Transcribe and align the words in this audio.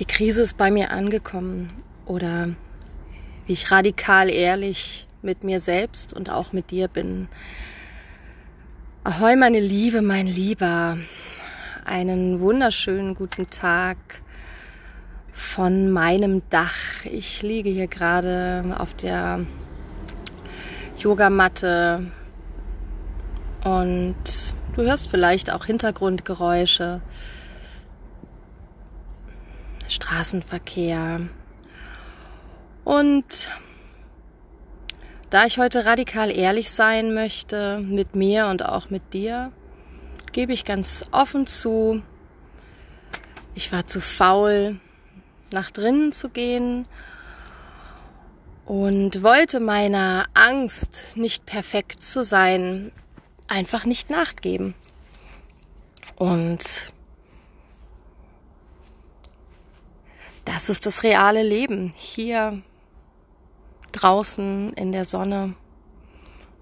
Die 0.00 0.06
Krise 0.06 0.42
ist 0.42 0.56
bei 0.56 0.72
mir 0.72 0.90
angekommen 0.90 1.72
oder 2.04 2.48
wie 3.46 3.52
ich 3.52 3.70
radikal 3.70 4.28
ehrlich 4.28 5.06
mit 5.22 5.44
mir 5.44 5.60
selbst 5.60 6.12
und 6.12 6.30
auch 6.30 6.52
mit 6.52 6.72
dir 6.72 6.88
bin. 6.88 7.28
Ahoi, 9.04 9.36
meine 9.36 9.60
Liebe, 9.60 10.02
mein 10.02 10.26
Lieber. 10.26 10.98
Einen 11.84 12.40
wunderschönen 12.40 13.14
guten 13.14 13.50
Tag 13.50 13.98
von 15.32 15.92
meinem 15.92 16.42
Dach. 16.50 17.04
Ich 17.04 17.42
liege 17.42 17.70
hier 17.70 17.86
gerade 17.86 18.74
auf 18.76 18.94
der 18.94 19.46
Yogamatte 20.98 22.10
und 23.62 24.16
du 24.74 24.82
hörst 24.82 25.08
vielleicht 25.08 25.52
auch 25.52 25.66
Hintergrundgeräusche. 25.66 27.00
Straßenverkehr. 29.88 31.28
Und 32.84 33.50
da 35.30 35.46
ich 35.46 35.58
heute 35.58 35.84
radikal 35.84 36.30
ehrlich 36.30 36.70
sein 36.70 37.14
möchte 37.14 37.78
mit 37.80 38.14
mir 38.14 38.46
und 38.46 38.64
auch 38.64 38.90
mit 38.90 39.14
dir, 39.14 39.52
gebe 40.32 40.52
ich 40.52 40.64
ganz 40.64 41.04
offen 41.12 41.46
zu, 41.46 42.02
ich 43.54 43.72
war 43.72 43.86
zu 43.86 44.00
faul, 44.00 44.78
nach 45.52 45.70
drinnen 45.70 46.12
zu 46.12 46.28
gehen 46.28 46.86
und 48.64 49.22
wollte 49.22 49.60
meiner 49.60 50.26
Angst, 50.34 51.16
nicht 51.16 51.46
perfekt 51.46 52.02
zu 52.02 52.24
sein, 52.24 52.92
einfach 53.48 53.84
nicht 53.84 54.10
nachgeben. 54.10 54.74
Und 56.16 56.88
Das 60.44 60.68
ist 60.68 60.86
das 60.86 61.02
reale 61.02 61.42
Leben 61.42 61.92
hier 61.96 62.62
draußen 63.92 64.72
in 64.74 64.92
der 64.92 65.04
Sonne. 65.04 65.54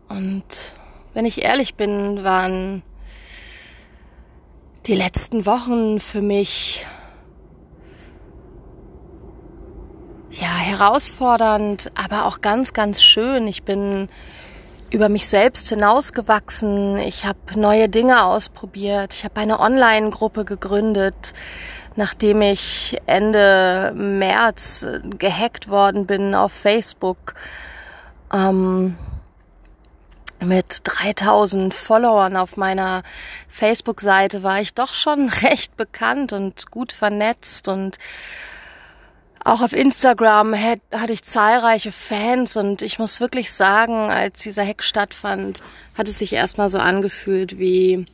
Und 0.09 0.75
wenn 1.15 1.25
ich 1.25 1.43
ehrlich 1.43 1.75
bin, 1.75 2.23
waren 2.25 2.83
die 4.87 4.95
letzten 4.95 5.47
Wochen 5.47 6.01
für 6.01 6.23
mich 6.23 6.85
ja 10.31 10.57
herausfordernd, 10.57 11.93
aber 11.95 12.27
auch 12.27 12.41
ganz, 12.41 12.73
ganz 12.73 13.03
schön. 13.03 13.47
Ich 13.47 13.63
bin 13.63 14.09
über 14.93 15.09
mich 15.09 15.29
selbst 15.29 15.69
hinausgewachsen. 15.71 16.99
Ich 16.99 17.25
habe 17.25 17.39
neue 17.57 17.89
Dinge 17.89 18.25
ausprobiert. 18.25 19.15
Ich 19.15 19.25
habe 19.25 19.41
eine 19.41 19.61
Online-Gruppe 19.61 20.45
gegründet 20.45 21.33
nachdem 21.97 22.43
ich 22.43 22.99
Ende 23.07 23.93
März 23.95 24.87
gehackt 25.19 25.69
worden 25.69 26.07
bin 26.07 26.35
auf 26.35 26.53
Facebook. 26.53 27.35
Ähm, 28.33 28.97
mit 30.41 30.81
3000 30.85 31.73
Followern 31.73 32.37
auf 32.37 32.57
meiner 32.57 33.03
Facebook-Seite 33.49 34.43
war 34.43 34.61
ich 34.61 34.75
doch 34.75 34.95
schon 34.95 35.29
recht 35.43 35.77
bekannt 35.77 36.33
und 36.33 36.71
gut 36.71 36.93
vernetzt 36.93 37.69
und 37.69 37.99
auch 39.45 39.61
auf 39.61 39.73
Instagram 39.73 40.55
hatte 40.55 41.13
ich 41.13 41.25
zahlreiche 41.25 41.93
Fans 41.93 42.57
und 42.57 42.83
ich 42.83 42.99
muss 42.99 43.21
wirklich 43.21 43.53
sagen, 43.53 44.11
als 44.11 44.41
dieser 44.41 44.65
Hack 44.65 44.83
stattfand, 44.83 45.63
hat 45.97 46.09
es 46.09 46.19
sich 46.19 46.33
erstmal 46.33 46.71
so 46.71 46.79
angefühlt 46.79 47.59
wie 47.59 48.05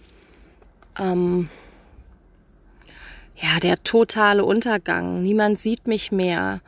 ähm, 0.99 1.49
ja, 3.37 3.61
der 3.61 3.83
totale 3.83 4.45
Untergang. 4.45 5.23
Niemand 5.23 5.59
sieht 5.59 5.87
mich 5.87 6.11
mehr. 6.11 6.61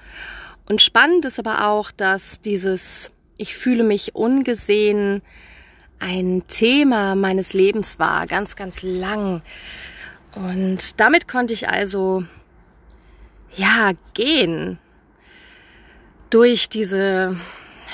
Und 0.69 0.83
spannend 0.83 1.25
ist 1.25 1.39
aber 1.39 1.67
auch, 1.67 1.91
dass 1.91 2.41
dieses 2.41 3.11
Ich 3.37 3.57
fühle 3.57 3.83
mich 3.83 4.15
ungesehen 4.15 5.23
ein 5.99 6.45
Thema 6.49 7.15
meines 7.15 7.53
Lebens 7.53 7.99
war, 7.99 8.27
ganz, 8.27 8.57
ganz 8.57 8.83
lang. 8.83 9.43
Und 10.35 11.01
damit 11.01 11.29
konnte 11.29 11.53
ich 11.53 11.69
also, 11.69 12.25
ja, 13.57 13.93
gehen 14.15 14.79
durch 16.31 16.69
diese 16.69 17.37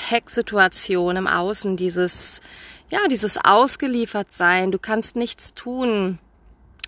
Hack-Situation 0.09 1.15
im 1.15 1.27
Außen, 1.27 1.75
dieses, 1.75 2.41
ja, 2.89 2.99
dieses 3.09 3.37
ausgeliefert 3.37 4.31
sein. 4.31 4.71
Du 4.71 4.79
kannst 4.79 5.15
nichts 5.15 5.53
tun. 5.53 6.19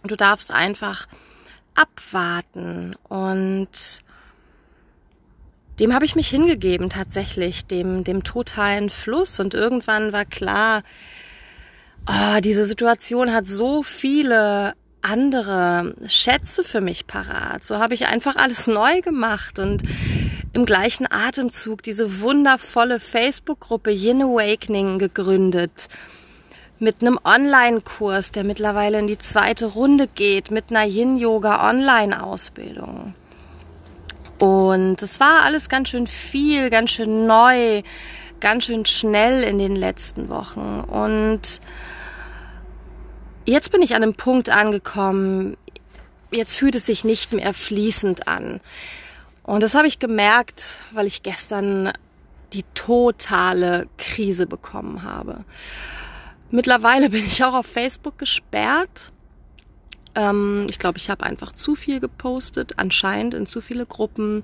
Du 0.04 0.16
darfst 0.16 0.52
einfach 0.52 1.08
abwarten 1.76 2.96
und 3.08 4.02
dem 5.80 5.94
habe 5.94 6.06
ich 6.06 6.16
mich 6.16 6.30
hingegeben 6.30 6.90
tatsächlich, 6.90 7.66
dem, 7.66 8.04
dem 8.04 8.24
totalen 8.24 8.90
Fluss 8.90 9.40
und 9.40 9.54
irgendwann 9.54 10.12
war 10.12 10.26
klar, 10.26 10.84
oh, 12.08 12.40
diese 12.42 12.66
Situation 12.66 13.34
hat 13.34 13.48
so 13.48 13.82
viele 13.82 14.74
andere 15.02 15.96
Schätze 16.08 16.64
für 16.64 16.82
mich 16.82 17.08
parat. 17.08 17.64
So 17.64 17.80
habe 17.80 17.94
ich 17.94 18.08
einfach 18.08 18.36
alles 18.36 18.68
neu 18.68 19.02
gemacht 19.02 19.60
und 19.60 19.84
im 20.54 20.66
gleichen 20.66 21.08
Atemzug 21.10 21.84
diese 21.84 22.22
wundervolle 22.22 23.00
Facebook-Gruppe 23.00 23.92
Yin 23.92 24.24
Awakening 24.24 25.00
gegründet 25.00 25.88
mit 26.80 27.02
einem 27.02 27.20
Online-Kurs, 27.24 28.32
der 28.32 28.44
mittlerweile 28.44 29.00
in 29.00 29.08
die 29.08 29.18
zweite 29.18 29.68
Runde 29.68 30.08
geht, 30.08 30.50
mit 30.50 30.72
einer 30.72 30.86
Yin-Yoga-Online-Ausbildung. 30.86 33.14
Und 34.40 35.02
es 35.02 35.20
war 35.20 35.44
alles 35.44 35.68
ganz 35.68 35.90
schön 35.90 36.08
viel, 36.08 36.70
ganz 36.70 36.92
schön 36.92 37.28
neu, 37.28 37.82
ganz 38.40 38.64
schön 38.66 38.86
schnell 38.86 39.44
in 39.44 39.60
den 39.60 39.76
letzten 39.76 40.30
Wochen. 40.30 40.80
Und 40.80 41.60
jetzt 43.50 43.72
bin 43.72 43.82
ich 43.82 43.96
an 43.96 44.04
einem 44.04 44.14
Punkt 44.14 44.50
angekommen, 44.50 45.58
jetzt 46.32 46.58
fühlt 46.58 46.76
es 46.76 46.86
sich 46.86 47.04
nicht 47.04 47.34
mehr 47.34 47.54
fließend 47.54 48.28
an. 48.28 48.62
Und 49.44 49.64
das 49.64 49.74
habe 49.74 49.88
ich 49.88 50.00
gemerkt, 50.00 50.78
weil 50.92 51.08
ich 51.08 51.24
gestern 51.24 51.92
die 52.54 52.64
totale 52.74 53.88
Krise 53.98 54.46
bekommen 54.46 55.04
habe. 55.04 55.44
Mittlerweile 56.52 57.10
bin 57.10 57.26
ich 57.26 57.44
auch 57.44 57.54
auf 57.54 57.66
Facebook 57.66 58.18
gesperrt. 58.18 59.12
Ähm, 60.16 60.68
ich 60.70 60.80
glaube, 60.80 60.98
ich 60.98 61.10
habe 61.10 61.24
einfach 61.24 61.52
zu 61.52 61.76
viel 61.76 62.00
gepostet, 62.00 62.74
anscheinend 62.78 63.34
in 63.34 63.46
zu 63.46 63.62
viele 63.62 63.86
Gruppen 63.86 64.44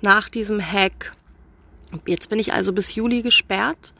nach 0.00 0.28
diesem 0.28 0.60
Hack. 0.60 1.14
Jetzt 2.06 2.28
bin 2.28 2.38
ich 2.38 2.52
also 2.52 2.72
bis 2.72 2.94
Juli 2.94 3.22
gesperrt 3.22 3.94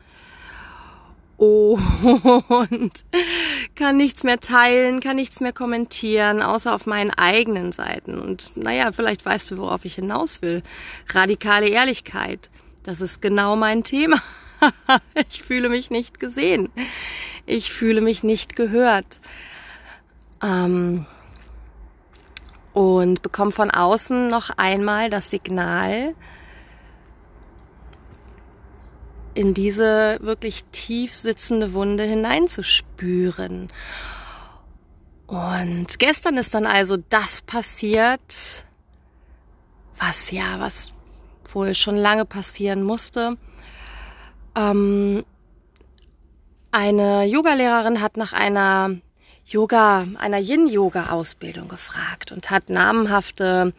und 1.37 3.05
kann 3.75 3.97
nichts 3.97 4.22
mehr 4.22 4.41
teilen, 4.41 5.00
kann 5.00 5.17
nichts 5.17 5.41
mehr 5.41 5.53
kommentieren, 5.53 6.43
außer 6.43 6.75
auf 6.75 6.87
meinen 6.87 7.11
eigenen 7.11 7.72
Seiten. 7.72 8.21
Und 8.21 8.56
naja, 8.56 8.93
vielleicht 8.93 9.25
weißt 9.25 9.50
du, 9.50 9.59
worauf 9.59 9.84
ich 9.84 9.97
hinaus 9.97 10.43
will. 10.43 10.62
Radikale 11.09 11.69
Ehrlichkeit. 11.69 12.50
Das 12.83 13.00
ist 13.00 13.21
genau 13.23 13.56
mein 13.56 13.83
Thema. 13.83 14.23
ich 15.31 15.43
fühle 15.43 15.69
mich 15.69 15.91
nicht 15.91 16.21
gesehen 16.21 16.69
ich 17.47 17.73
fühle 17.73 18.00
mich 18.00 18.23
nicht 18.23 18.56
gehört. 18.56 19.21
Ähm, 20.43 21.06
und 22.73 23.23
bekomme 23.23 23.53
von 23.53 23.71
außen 23.71 24.28
noch 24.28 24.50
einmal 24.56 25.11
das 25.11 25.31
Signal, 25.31 26.15
in 29.34 29.55
diese 29.55 30.19
wirklich 30.21 30.65
tief 30.67 31.15
sitzende 31.15 31.75
Wunde 31.75 32.05
hineinzuspüren. 32.05 33.69
Und 35.27 35.99
gestern 35.99 36.37
ist 36.37 36.55
dann 36.55 36.67
also 36.67 36.97
das 36.97 37.43
passiert, 37.43 38.64
was 39.99 40.31
ja, 40.31 40.61
was 40.61 40.93
wohl 41.49 41.75
schon 41.75 41.97
lange 41.97 42.25
passieren 42.25 42.82
musste. 42.82 43.37
Ähm, 44.55 45.25
eine 46.70 47.25
Yogalehrerin 47.25 48.00
hat 48.00 48.17
nach 48.17 48.32
einer 48.32 48.97
Yoga, 49.47 50.06
einer 50.19 50.38
Yin-Yoga-Ausbildung 50.38 51.69
gefragt 51.69 52.32
und 52.32 52.50
hat 52.50 52.70
namenhafte, 52.70 53.75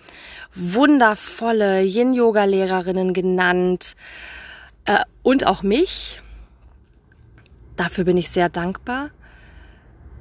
wundervolle 0.53 1.81
Yin-Yoga-Lehrerinnen 1.81 3.13
genannt 3.13 3.95
äh, 4.85 4.99
und 5.23 5.45
auch 5.45 5.63
mich. 5.63 6.21
Dafür 7.75 8.05
bin 8.05 8.17
ich 8.17 8.29
sehr 8.29 8.49
dankbar. 8.49 9.09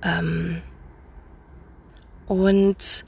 Ähm, 0.02 0.60
und 2.26 3.04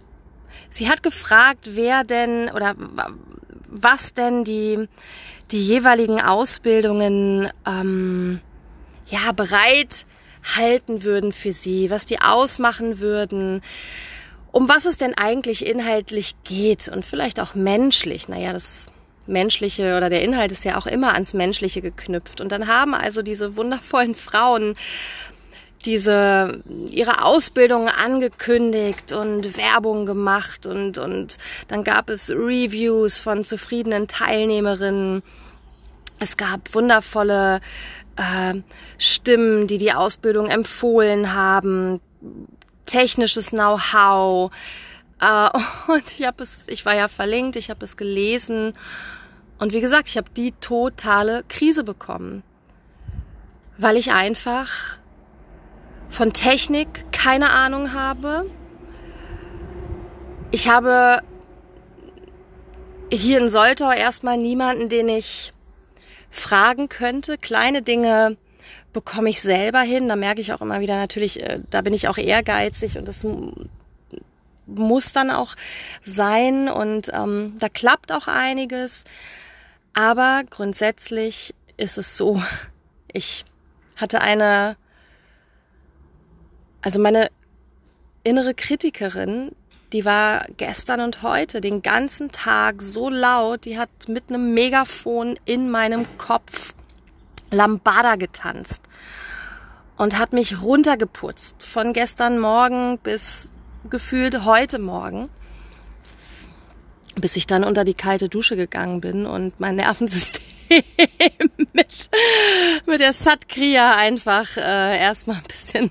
sie 0.70 0.88
hat 0.88 1.03
gefragt, 1.03 1.70
wer 1.73 2.05
denn 2.05 2.50
oder 2.50 2.75
was 3.69 4.14
denn 4.14 4.44
die, 4.44 4.88
die 5.50 5.62
jeweiligen 5.62 6.20
Ausbildungen 6.20 7.50
ähm, 7.67 8.41
ja, 9.06 9.32
bereit 9.32 10.06
halten 10.56 11.02
würden 11.02 11.32
für 11.32 11.52
sie, 11.52 11.91
was 11.91 12.06
die 12.06 12.20
ausmachen 12.20 13.00
würden. 13.00 13.62
um 14.52 14.69
was 14.70 14.87
es 14.87 14.97
denn 14.97 15.12
eigentlich 15.12 15.67
inhaltlich 15.67 16.35
geht 16.44 16.88
und 16.88 17.05
vielleicht 17.05 17.41
auch 17.41 17.55
menschlich. 17.55 18.29
Naja, 18.29 18.55
das 18.55 18.87
Menschliche 19.26 19.96
oder 19.96 20.11
der 20.11 20.23
Inhalt 20.23 20.52
ist 20.52 20.64
ja 20.64 20.78
auch 20.78 20.87
immer 20.87 21.14
ans 21.14 21.34
Menschliche 21.34 21.81
geknüpft. 21.81 22.40
Und 22.40 22.52
dann 22.52 22.67
haben 22.67 22.94
also 22.94 23.23
diese 23.23 23.56
wundervollen 23.56 24.14
Frauen 24.26 24.75
diese 25.84 26.62
ihre 26.90 27.25
Ausbildung 27.25 27.88
angekündigt 27.88 29.12
und 29.12 29.56
Werbung 29.56 30.05
gemacht 30.05 30.67
und 30.67 30.99
und 30.99 31.37
dann 31.69 31.84
gab 31.84 32.11
es 32.11 32.31
Reviews 32.31 33.20
von 33.20 33.44
zufriedenen 33.44 34.08
Teilnehmerinnen. 34.08 35.23
Es 36.19 36.37
gab 36.37 36.75
wundervolle 36.75 37.61
äh, 38.17 38.55
Stimmen, 38.99 39.67
die 39.67 39.78
die 39.78 39.93
Ausbildung 39.93 40.49
empfohlen 40.49 41.34
haben, 41.34 42.00
technisches 42.87 43.50
Know-how. 43.50 44.50
Äh, 45.21 45.49
und 45.89 46.19
ich 46.19 46.27
habe 46.27 46.43
es, 46.43 46.65
ich 46.67 46.85
war 46.87 46.95
ja 46.95 47.09
verlinkt, 47.09 47.57
ich 47.57 47.71
habe 47.71 47.85
es 47.85 47.97
gelesen 47.97 48.73
und 49.59 49.73
wie 49.73 49.81
gesagt, 49.81 50.09
ich 50.09 50.17
habe 50.17 50.31
die 50.37 50.53
totale 50.53 51.45
Krise 51.49 51.83
bekommen, 51.83 52.43
weil 53.79 53.97
ich 53.97 54.13
einfach 54.13 54.99
von 56.09 56.33
Technik 56.33 57.11
keine 57.13 57.51
Ahnung 57.51 57.93
habe. 57.93 58.51
Ich 60.51 60.69
habe 60.69 61.23
hier 63.11 63.41
in 63.41 63.51
Soltau 63.51 63.91
erstmal 63.91 64.37
niemanden, 64.37 64.89
den 64.89 65.09
ich 65.09 65.53
fragen 66.31 66.89
könnte. 66.89 67.39
Kleine 67.39 67.83
Dinge 67.83 68.37
bekomme 68.93 69.31
ich 69.31 69.41
selber 69.41 69.81
hin. 69.81 70.09
Da 70.09 70.17
merke 70.17 70.41
ich 70.41 70.53
auch 70.53 70.61
immer 70.61 70.81
wieder 70.81 70.97
natürlich, 70.97 71.43
äh, 71.43 71.61
da 71.71 71.83
bin 71.83 71.95
ich 71.95 72.09
auch 72.09 72.19
ehrgeizig 72.19 72.99
und 72.99 73.09
das 73.09 73.25
muss 74.67 75.13
dann 75.13 75.31
auch 75.31 75.55
sein 76.05 76.69
und 76.69 77.11
ähm, 77.13 77.57
da 77.59 77.69
klappt 77.69 78.13
auch 78.13 78.29
einiges. 78.29 79.05
Aber 79.95 80.43
grundsätzlich 80.51 81.55
ist 81.77 81.99
es 81.99 82.17
so, 82.17 82.43
ich 83.13 83.45
hatte 83.97 84.21
eine 84.21 84.77
also 86.87 87.01
meine 87.01 87.33
innere 88.23 88.55
Kritikerin, 88.55 89.51
die 89.93 90.05
war 90.05 90.47
gestern 90.57 91.01
und 91.01 91.21
heute 91.23 91.61
den 91.61 91.83
ganzen 91.83 92.31
Tag 92.31 92.81
so 92.81 93.11
laut, 93.11 93.65
die 93.65 93.77
hat 93.77 93.91
mit 94.07 94.29
einem 94.29 94.55
Megafon 94.55 95.37
in 95.47 95.69
meinem 95.69 96.07
Kopf 96.17 96.75
Lambada 97.51 98.15
getanzt 98.15 98.83
und 99.97 100.17
hat 100.17 100.33
mich 100.33 100.62
runtergeputzt 100.62 101.67
von 101.67 101.93
gestern 101.93 102.39
Morgen 102.39 102.99
bis 102.99 103.51
gefühlt 103.87 104.44
heute 104.44 104.79
Morgen, 104.79 105.29
bis 107.15 107.37
ich 107.37 107.47
dann 107.47 107.65
unter 107.65 107.85
die 107.85 107.94
kalte 107.94 108.29
Dusche 108.29 108.56
gegangen 108.56 109.00
bin 109.00 109.27
und 109.27 109.59
mein 109.61 109.77
Nervensystem 109.77 110.44
mit, 111.73 112.11
mit 112.87 113.00
der 113.00 113.12
Satkria 113.12 113.97
einfach 113.97 114.56
äh, 114.56 114.99
erstmal 114.99 115.37
ein 115.37 115.43
bisschen 115.44 115.91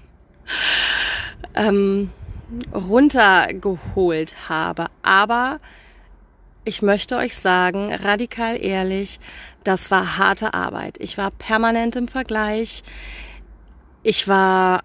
ähm, 1.53 2.11
runtergeholt 2.73 4.49
habe. 4.49 4.87
Aber 5.01 5.57
ich 6.63 6.81
möchte 6.81 7.17
euch 7.17 7.35
sagen, 7.35 7.93
radikal 7.93 8.57
ehrlich, 8.61 9.19
das 9.63 9.89
war 9.91 10.17
harte 10.17 10.53
Arbeit. 10.53 10.97
Ich 10.99 11.17
war 11.17 11.31
permanent 11.31 11.95
im 11.95 12.07
Vergleich. 12.07 12.83
Ich 14.03 14.27
war 14.27 14.83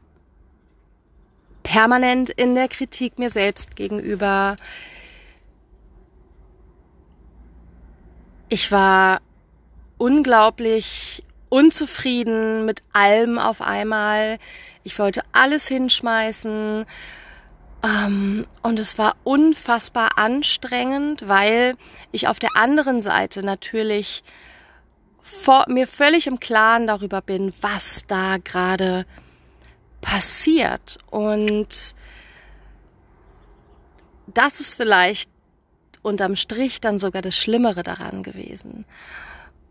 permanent 1.70 2.30
in 2.30 2.56
der 2.56 2.66
Kritik 2.66 3.20
mir 3.20 3.30
selbst 3.30 3.76
gegenüber. 3.76 4.56
Ich 8.48 8.72
war 8.72 9.20
unglaublich 9.96 11.22
unzufrieden 11.48 12.64
mit 12.64 12.82
allem 12.92 13.38
auf 13.38 13.62
einmal. 13.62 14.38
Ich 14.82 14.98
wollte 14.98 15.22
alles 15.30 15.68
hinschmeißen. 15.68 16.86
Ähm, 17.84 18.46
und 18.62 18.78
es 18.80 18.98
war 18.98 19.14
unfassbar 19.22 20.18
anstrengend, 20.18 21.28
weil 21.28 21.76
ich 22.10 22.26
auf 22.26 22.40
der 22.40 22.56
anderen 22.56 23.00
Seite 23.00 23.44
natürlich 23.44 24.24
vor, 25.22 25.66
mir 25.68 25.86
völlig 25.86 26.26
im 26.26 26.40
Klaren 26.40 26.88
darüber 26.88 27.20
bin, 27.20 27.52
was 27.60 28.02
da 28.08 28.38
gerade 28.42 29.06
passiert. 30.00 30.98
Und 31.10 31.94
das 34.26 34.60
ist 34.60 34.74
vielleicht 34.74 35.30
unterm 36.02 36.36
Strich 36.36 36.80
dann 36.80 36.98
sogar 36.98 37.22
das 37.22 37.36
Schlimmere 37.36 37.82
daran 37.82 38.22
gewesen. 38.22 38.84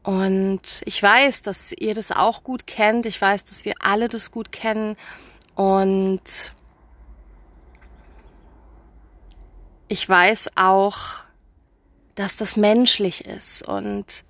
Und 0.04 0.82
ich 0.86 1.02
weiß, 1.02 1.42
dass 1.42 1.72
ihr 1.72 1.94
das 1.94 2.12
auch 2.12 2.44
gut 2.44 2.68
kennt. 2.68 3.06
Ich 3.06 3.22
weiß, 3.22 3.46
dass 3.46 3.66
wir 3.66 3.76
alle 3.80 4.08
das 4.08 4.32
gut 4.32 4.52
kennen. 4.52 4.96
Und 5.56 6.54
ich 9.88 10.08
weiß 10.08 10.52
auch, 10.56 10.98
dass 12.16 12.36
das 12.36 12.56
menschlich 12.56 13.26
ist. 13.26 13.62
Und 13.68 14.24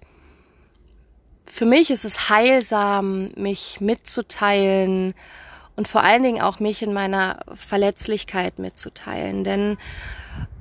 für 1.46 1.66
mich 1.66 1.92
ist 1.92 2.06
es 2.06 2.30
heilsam, 2.30 3.32
mich 3.36 3.80
mitzuteilen 3.80 5.14
und 5.80 5.88
vor 5.88 6.04
allen 6.04 6.24
Dingen 6.24 6.42
auch 6.42 6.60
mich 6.60 6.82
in 6.82 6.92
meiner 6.92 7.40
Verletzlichkeit 7.56 8.60
mitzuteilen. 8.60 9.46
Denn 9.46 9.78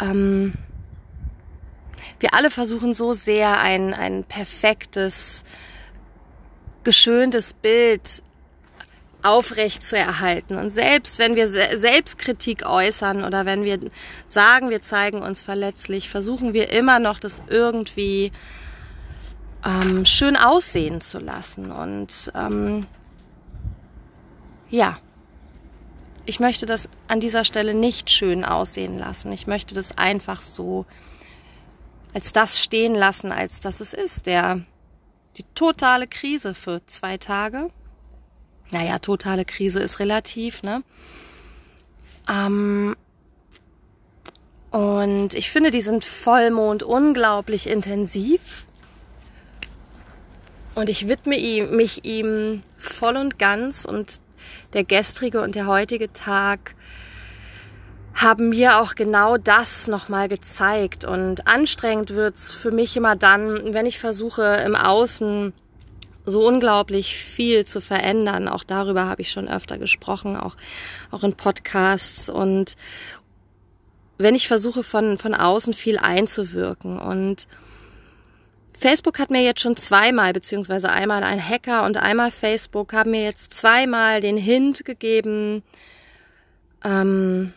ähm, 0.00 0.54
wir 2.20 2.34
alle 2.34 2.52
versuchen 2.52 2.94
so 2.94 3.14
sehr 3.14 3.58
ein, 3.58 3.94
ein 3.94 4.22
perfektes, 4.22 5.44
geschöntes 6.84 7.52
Bild 7.52 8.22
aufrecht 9.24 9.82
zu 9.82 9.98
erhalten. 9.98 10.56
Und 10.56 10.70
selbst 10.70 11.18
wenn 11.18 11.34
wir 11.34 11.48
Selbstkritik 11.48 12.64
äußern 12.64 13.24
oder 13.24 13.44
wenn 13.44 13.64
wir 13.64 13.80
sagen, 14.24 14.70
wir 14.70 14.82
zeigen 14.82 15.20
uns 15.20 15.42
verletzlich, 15.42 16.10
versuchen 16.10 16.52
wir 16.52 16.70
immer 16.70 17.00
noch, 17.00 17.18
das 17.18 17.42
irgendwie 17.48 18.30
ähm, 19.66 20.04
schön 20.04 20.36
aussehen 20.36 21.00
zu 21.00 21.18
lassen. 21.18 21.72
Und 21.72 22.30
ähm, 22.36 22.86
ja, 24.70 24.98
ich 26.28 26.40
möchte 26.40 26.66
das 26.66 26.90
an 27.06 27.20
dieser 27.20 27.42
Stelle 27.42 27.72
nicht 27.72 28.10
schön 28.10 28.44
aussehen 28.44 28.98
lassen. 28.98 29.32
Ich 29.32 29.46
möchte 29.46 29.74
das 29.74 29.96
einfach 29.96 30.42
so 30.42 30.84
als 32.12 32.32
das 32.32 32.60
stehen 32.60 32.94
lassen, 32.94 33.32
als 33.32 33.60
das 33.60 33.80
es 33.80 33.94
ist. 33.94 34.26
Der, 34.26 34.60
die 35.38 35.44
totale 35.54 36.06
Krise 36.06 36.54
für 36.54 36.84
zwei 36.84 37.16
Tage. 37.16 37.70
Naja, 38.70 38.98
totale 38.98 39.46
Krise 39.46 39.80
ist 39.80 40.00
relativ, 40.00 40.62
ne? 40.62 40.82
Ähm, 42.28 42.94
und 44.70 45.32
ich 45.32 45.50
finde 45.50 45.70
diesen 45.70 46.02
Vollmond 46.02 46.82
unglaublich 46.82 47.66
intensiv. 47.66 48.66
Und 50.74 50.90
ich 50.90 51.08
widme 51.08 51.38
mich 51.70 52.04
ihm 52.04 52.62
voll 52.76 53.16
und 53.16 53.38
ganz. 53.38 53.86
Und 53.86 54.20
der 54.72 54.84
gestrige 54.84 55.40
und 55.40 55.54
der 55.54 55.66
heutige 55.66 56.12
Tag 56.12 56.74
haben 58.14 58.48
mir 58.48 58.80
auch 58.80 58.94
genau 58.94 59.36
das 59.36 59.86
nochmal 59.86 60.28
gezeigt. 60.28 61.04
Und 61.04 61.46
anstrengend 61.46 62.10
wird's 62.10 62.52
für 62.52 62.72
mich 62.72 62.96
immer 62.96 63.14
dann, 63.14 63.72
wenn 63.72 63.86
ich 63.86 63.98
versuche, 63.98 64.42
im 64.64 64.74
Außen 64.74 65.52
so 66.24 66.46
unglaublich 66.46 67.16
viel 67.16 67.64
zu 67.64 67.80
verändern. 67.80 68.48
Auch 68.48 68.64
darüber 68.64 69.06
habe 69.06 69.22
ich 69.22 69.30
schon 69.30 69.48
öfter 69.48 69.78
gesprochen, 69.78 70.36
auch, 70.36 70.56
auch 71.10 71.22
in 71.22 71.34
Podcasts. 71.34 72.28
Und 72.28 72.76
wenn 74.18 74.34
ich 74.34 74.48
versuche, 74.48 74.82
von, 74.82 75.16
von 75.16 75.34
außen 75.34 75.72
viel 75.72 75.98
einzuwirken. 75.98 76.98
Und 76.98 77.46
Facebook 78.78 79.18
hat 79.18 79.32
mir 79.32 79.42
jetzt 79.42 79.60
schon 79.60 79.76
zweimal, 79.76 80.32
beziehungsweise 80.32 80.90
einmal 80.90 81.24
ein 81.24 81.44
Hacker 81.44 81.84
und 81.84 81.96
einmal 81.96 82.30
Facebook, 82.30 82.92
haben 82.92 83.10
mir 83.10 83.24
jetzt 83.24 83.52
zweimal 83.52 84.20
den 84.20 84.36
Hint 84.36 84.84
gegeben, 84.84 85.64
ähm, 86.84 87.52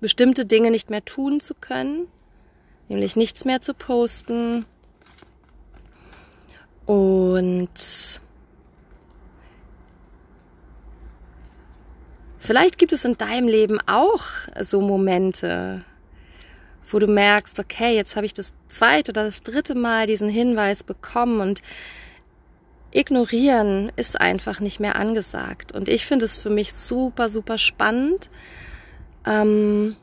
bestimmte 0.00 0.44
Dinge 0.44 0.70
nicht 0.70 0.90
mehr 0.90 1.02
tun 1.02 1.40
zu 1.40 1.54
können, 1.54 2.08
nämlich 2.88 3.16
nichts 3.16 3.46
mehr 3.46 3.62
zu 3.62 3.72
posten. 3.72 4.66
Und 6.84 8.20
vielleicht 12.38 12.76
gibt 12.76 12.92
es 12.92 13.06
in 13.06 13.16
deinem 13.16 13.48
Leben 13.48 13.78
auch 13.86 14.24
so 14.60 14.82
Momente, 14.82 15.86
wo 16.90 16.98
du 16.98 17.06
merkst, 17.06 17.58
okay, 17.58 17.94
jetzt 17.94 18.16
habe 18.16 18.26
ich 18.26 18.34
das 18.34 18.52
zweite 18.68 19.12
oder 19.12 19.24
das 19.24 19.42
dritte 19.42 19.74
Mal 19.74 20.06
diesen 20.06 20.28
Hinweis 20.28 20.82
bekommen 20.82 21.40
und 21.40 21.62
ignorieren 22.92 23.90
ist 23.96 24.20
einfach 24.20 24.60
nicht 24.60 24.80
mehr 24.80 24.96
angesagt. 24.96 25.72
Und 25.72 25.88
ich 25.88 26.06
finde 26.06 26.24
es 26.24 26.36
für 26.36 26.50
mich 26.50 26.72
super, 26.72 27.28
super 27.28 27.58
spannend, 27.58 28.30
ähm, 29.26 29.96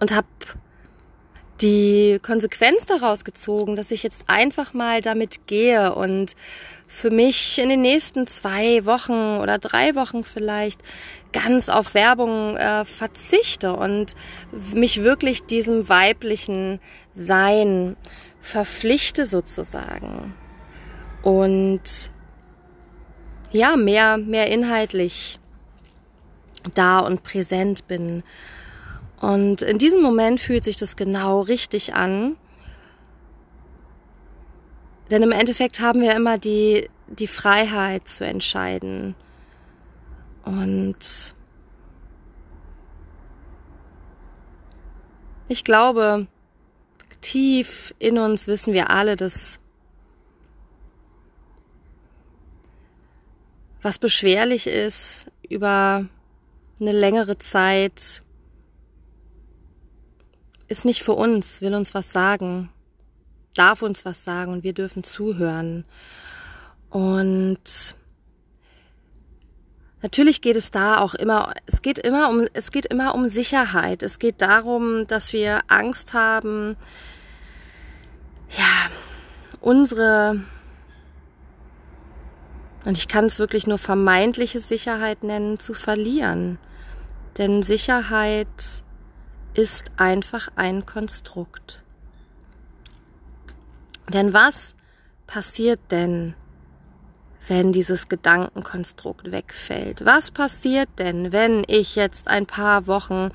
und 0.00 0.12
habe 0.12 0.26
die 1.64 2.20
Konsequenz 2.22 2.84
daraus 2.84 3.24
gezogen, 3.24 3.74
dass 3.74 3.90
ich 3.90 4.02
jetzt 4.02 4.24
einfach 4.28 4.74
mal 4.74 5.00
damit 5.00 5.46
gehe 5.46 5.94
und 5.94 6.36
für 6.86 7.10
mich 7.10 7.58
in 7.58 7.70
den 7.70 7.80
nächsten 7.80 8.26
zwei 8.26 8.84
Wochen 8.84 9.38
oder 9.40 9.58
drei 9.58 9.94
Wochen 9.94 10.24
vielleicht 10.24 10.82
ganz 11.32 11.70
auf 11.70 11.94
Werbung 11.94 12.58
äh, 12.58 12.84
verzichte 12.84 13.74
und 13.74 14.14
mich 14.74 15.02
wirklich 15.02 15.44
diesem 15.46 15.88
weiblichen 15.88 16.80
Sein 17.14 17.96
verpflichte 18.42 19.24
sozusagen. 19.24 20.34
Und 21.22 22.10
ja 23.52 23.76
mehr 23.76 24.18
mehr 24.18 24.50
inhaltlich 24.50 25.38
da 26.74 26.98
und 26.98 27.22
präsent 27.22 27.88
bin 27.88 28.22
und 29.24 29.62
in 29.62 29.78
diesem 29.78 30.02
Moment 30.02 30.38
fühlt 30.38 30.64
sich 30.64 30.76
das 30.76 30.96
genau 30.96 31.40
richtig 31.40 31.94
an. 31.94 32.36
Denn 35.10 35.22
im 35.22 35.32
Endeffekt 35.32 35.80
haben 35.80 36.02
wir 36.02 36.14
immer 36.14 36.36
die, 36.36 36.90
die 37.06 37.26
Freiheit 37.26 38.06
zu 38.06 38.26
entscheiden. 38.26 39.14
Und 40.44 41.34
ich 45.48 45.64
glaube, 45.64 46.26
tief 47.22 47.94
in 47.98 48.18
uns 48.18 48.46
wissen 48.46 48.74
wir 48.74 48.90
alle, 48.90 49.16
dass 49.16 49.58
was 53.80 53.98
beschwerlich 53.98 54.66
ist 54.66 55.28
über 55.48 56.04
eine 56.78 56.92
längere 56.92 57.38
Zeit 57.38 58.23
ist 60.68 60.84
nicht 60.84 61.02
für 61.02 61.12
uns, 61.12 61.60
will 61.60 61.74
uns 61.74 61.94
was 61.94 62.12
sagen, 62.12 62.70
darf 63.54 63.82
uns 63.82 64.04
was 64.04 64.24
sagen 64.24 64.52
und 64.52 64.64
wir 64.64 64.72
dürfen 64.72 65.04
zuhören. 65.04 65.84
Und 66.90 67.94
natürlich 70.02 70.40
geht 70.40 70.56
es 70.56 70.70
da 70.70 70.98
auch 70.98 71.14
immer, 71.14 71.54
es 71.66 71.82
geht 71.82 71.98
immer 71.98 72.30
um, 72.30 72.46
es 72.52 72.70
geht 72.70 72.86
immer 72.86 73.14
um 73.14 73.28
Sicherheit. 73.28 74.02
Es 74.02 74.18
geht 74.18 74.40
darum, 74.42 75.06
dass 75.06 75.32
wir 75.32 75.60
Angst 75.68 76.12
haben, 76.12 76.76
ja, 78.50 78.90
unsere, 79.60 80.40
und 82.84 82.96
ich 82.96 83.08
kann 83.08 83.24
es 83.24 83.38
wirklich 83.38 83.66
nur 83.66 83.78
vermeintliche 83.78 84.60
Sicherheit 84.60 85.24
nennen, 85.24 85.58
zu 85.58 85.74
verlieren. 85.74 86.58
Denn 87.38 87.64
Sicherheit 87.64 88.83
ist 89.54 89.92
einfach 89.96 90.48
ein 90.56 90.84
Konstrukt. 90.84 91.82
Denn 94.12 94.32
was 94.32 94.74
passiert 95.26 95.80
denn, 95.90 96.34
wenn 97.48 97.72
dieses 97.72 98.08
Gedankenkonstrukt 98.08 99.30
wegfällt? 99.30 100.04
Was 100.04 100.30
passiert 100.30 100.88
denn, 100.98 101.32
wenn 101.32 101.64
ich 101.66 101.94
jetzt 101.94 102.28
ein 102.28 102.46
paar 102.46 102.86
Wochen 102.86 103.30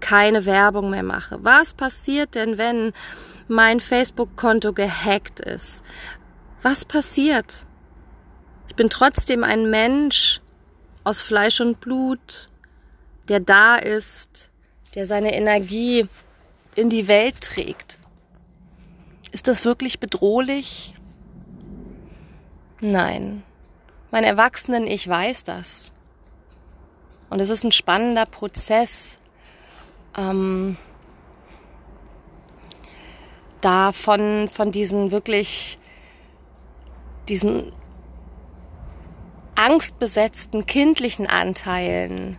keine 0.00 0.46
Werbung 0.46 0.90
mehr 0.90 1.02
mache? 1.02 1.38
Was 1.42 1.74
passiert 1.74 2.34
denn, 2.34 2.58
wenn 2.58 2.92
mein 3.48 3.80
Facebook-Konto 3.80 4.72
gehackt 4.72 5.40
ist? 5.40 5.84
Was 6.62 6.84
passiert? 6.84 7.66
Ich 8.68 8.74
bin 8.74 8.90
trotzdem 8.90 9.44
ein 9.44 9.70
Mensch 9.70 10.40
aus 11.04 11.22
Fleisch 11.22 11.60
und 11.60 11.80
Blut, 11.80 12.50
der 13.28 13.40
da 13.40 13.76
ist, 13.76 14.50
der 14.94 15.06
seine 15.06 15.34
Energie 15.34 16.06
in 16.74 16.90
die 16.90 17.08
Welt 17.08 17.40
trägt. 17.40 17.98
Ist 19.32 19.48
das 19.48 19.64
wirklich 19.64 20.00
bedrohlich? 20.00 20.94
Nein. 22.80 23.42
Mein 24.10 24.24
Erwachsenen-Ich 24.24 25.06
weiß 25.08 25.44
das. 25.44 25.92
Und 27.30 27.40
es 27.40 27.50
ist 27.50 27.64
ein 27.64 27.72
spannender 27.72 28.24
Prozess, 28.24 29.18
ähm, 30.16 30.76
da 33.60 33.92
von, 33.92 34.48
von 34.48 34.72
diesen 34.72 35.10
wirklich, 35.10 35.78
diesen 37.28 37.72
angstbesetzten 39.56 40.66
kindlichen 40.66 41.26
Anteilen 41.26 42.38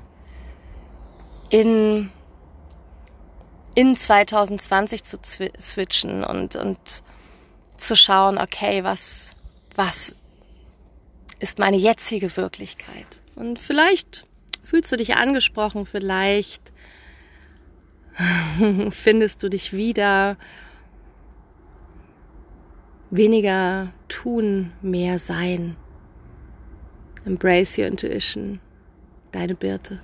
in 1.50 2.12
in 3.76 3.96
2020 3.96 5.04
zu 5.04 5.18
switchen 5.60 6.24
und, 6.24 6.56
und 6.56 6.80
zu 7.78 7.96
schauen, 7.96 8.38
okay, 8.38 8.84
was, 8.84 9.36
was 9.76 10.14
ist 11.40 11.60
meine 11.60 11.78
jetzige 11.78 12.36
Wirklichkeit? 12.36 13.22
Und 13.36 13.60
vielleicht 13.60 14.26
fühlst 14.64 14.92
du 14.92 14.98
dich 14.98 15.16
angesprochen, 15.16 15.86
vielleicht 15.86 16.72
findest 18.92 19.44
du 19.44 19.50
dich 19.50 19.74
wieder. 19.74 20.38
Weniger 23.12 23.92
tun, 24.08 24.72
mehr 24.82 25.18
sein. 25.18 25.76
Embrace 27.26 27.80
your 27.80 27.86
intuition. 27.88 28.60
Deine 29.32 29.56
Birte. 29.56 30.00